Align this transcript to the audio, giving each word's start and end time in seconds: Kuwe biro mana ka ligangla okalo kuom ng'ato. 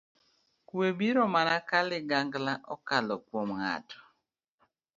Kuwe 0.67 0.87
biro 0.97 1.23
mana 1.33 1.55
ka 1.67 1.79
ligangla 1.89 2.53
okalo 2.73 3.15
kuom 3.25 3.49
ng'ato. 3.59 3.99